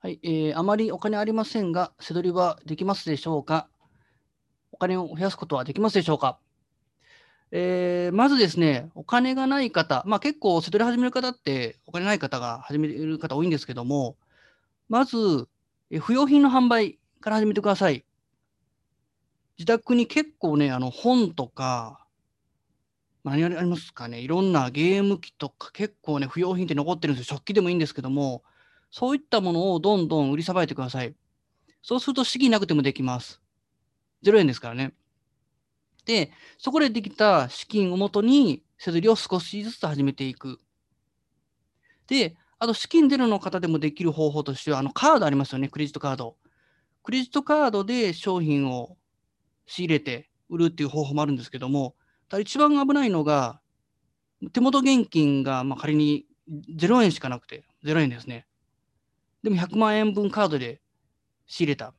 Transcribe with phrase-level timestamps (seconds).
[0.00, 3.66] はい、えーあまりお金ありませんが、背取りはできますでしょうか？
[4.70, 6.38] お金を増やすことはできますでしょうか？
[7.50, 14.16] えーまずですね、お金がない方、まあ結構、背取り始める方って、お金ない方が始める方多いんですけども、
[14.90, 15.48] まず、
[15.90, 18.04] えー不用品の販売から始めてください。
[19.58, 22.06] 自宅に結構ね、あの本とか、
[23.24, 27.36] まあ何ありますかね、いろんなゲーム機とか、結構ね、不用品って残ってるんですよ。
[27.38, 28.42] 食器でもいいんですけども、
[28.90, 31.14] そういったものをどんどん売りさばいてください。
[31.82, 33.40] そうすると資金なくてもできます。
[34.22, 34.94] 0円ですからね。
[36.04, 40.58] で、そこでできた資金をもとに、背取りを少しずつ始めていく。
[42.06, 46.36] で、あと資金ゼロの方でもできる方法としては、あのカードありますよね、クレジットカード。
[47.02, 48.96] クレジットカードで商品を
[49.66, 51.94] 仕入れて売るっていう方法もあるんですけども、
[52.28, 53.60] ただ一番危ないのが、
[54.52, 56.26] 手元現金がまあ仮に
[56.76, 58.46] 0円しかなくて、0円ですね。
[59.46, 60.80] でも100万円分カードで
[61.46, 61.94] 仕入れた。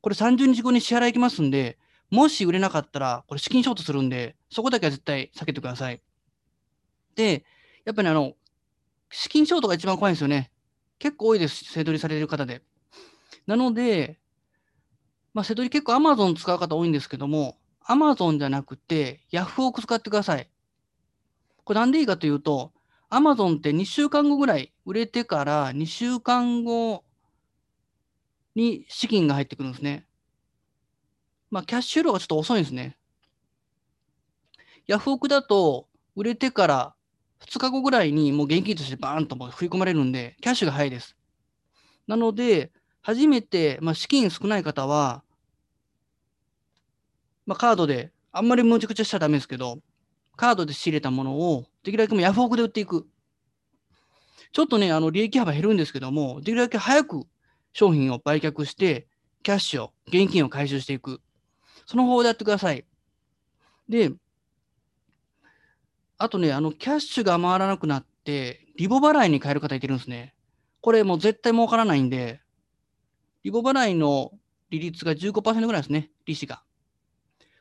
[0.00, 1.76] これ30日後に支払いきますんで、
[2.10, 6.00] もし売れなかったら、これ資金ショートするんで、そこだけは絶対避けてください。
[7.14, 7.44] で、
[7.84, 8.32] やっぱりあの、
[9.10, 10.50] 資金ショートが一番怖いんですよね。
[10.98, 12.62] 結構多いです、背取りされる方で。
[13.46, 14.18] なので、
[15.34, 20.48] まあ、背取り結構 Amazon 使う方多いんですけども、Amazon じゃなくて Yahoo を使ってください。
[21.64, 22.72] これなんでいいかというと、
[23.10, 27.04] Amazon って2週間後ぐらい売れてから2週間後
[28.54, 30.06] に資金が入ってくるんですね。
[31.50, 32.96] まあ、キャッシュフローがちょっと遅いんですね。
[34.86, 36.94] ヤフオクだと、売れてから
[37.46, 41.16] 2日後ぐらいにもう現金としてバーンともう振り込まれるんで、キャッシュが早いです。
[42.06, 45.22] なので、初めて、まあ、資金少ない方は、
[47.46, 49.78] まあ、カードで、あんまりむちゃくちゃしちゃダメですけど、
[50.38, 53.08] カードで仕入れたものを、できるだけもヤフオクで売っていく。
[54.52, 57.26] ちょっとね、あの利益幅減るんですけども、できるだけ早く
[57.72, 59.08] 商品を売却して、
[59.42, 61.20] キャッシュを、現金を回収していく。
[61.86, 62.86] その方法でやってください。
[63.88, 64.12] で、
[66.18, 70.34] あとね、あの、キャッシュが回らなくなって、リボ払いに変える方いてるんですね。
[70.80, 72.40] これもう絶対儲からないんで、
[73.42, 74.30] リボ払いの
[74.70, 76.62] 利率が15%ぐらいですね、利子が。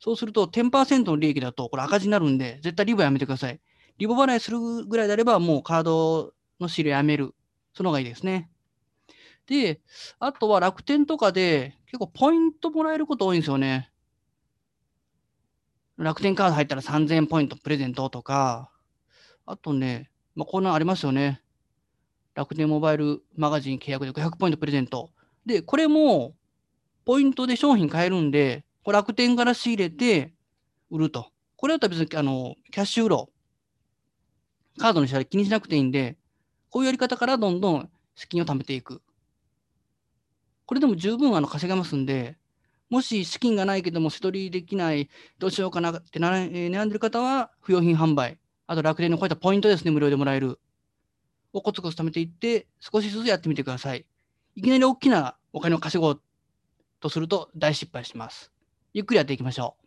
[0.00, 3.60] そうすると10%の利益だとこれ赤字になるんで、絶対リボやめてください。
[3.98, 7.34] リボ払いするぐらいであれば、もうカードの仕入れやめる。
[7.74, 8.50] その方がいいですね。
[9.46, 9.80] で、
[10.18, 13.90] あとは楽天とかで結構ポイントもらえること多いんですよね。
[15.98, 18.70] 楽天カード入ったら3000ポイントプレゼントとか、
[19.44, 21.42] あとね、まあ、こんなんありますよね。
[22.34, 25.10] 楽天モバイルマガジン契約で500ポイントプレゼント。
[25.44, 26.34] で、これも
[27.04, 30.32] ポイントで商品買えるんで、これ楽天から仕入れて
[30.90, 31.30] 売ると。
[31.56, 33.30] これだったら別にあのキャッシュ売ろ
[34.76, 34.80] う。
[34.80, 36.16] カードの支払い気にしなくていいんで、
[36.70, 39.02] こういうやり方からどんどん資金を貯めていく。
[40.64, 42.38] これでも十分あの稼げますんで、
[42.88, 45.08] もし資金がないけども、背取りできない、
[45.38, 50.58] どうしようかなって、悩んでる方は、不用品販売、あと楽天のこういったポイントですね、無料でもらえる。
[51.52, 54.06] をコツコツ貯めていって、少しずつやってみてください。
[54.54, 56.22] いきなり大きなお金を稼ごう
[57.00, 58.52] とすると大失敗します。
[58.94, 59.79] ゆっくりやっていきましょう。